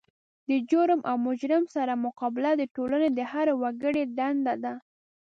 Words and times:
د 0.49 0.51
جرم 0.69 1.01
او 1.09 1.15
مجرم 1.27 1.63
سره 1.75 1.93
مقابله 2.05 2.51
د 2.57 2.63
ټولنې 2.75 3.09
د 3.13 3.19
هر 3.31 3.47
وګړي 3.61 4.03
دنده 4.17 4.53
ده. 4.63 4.73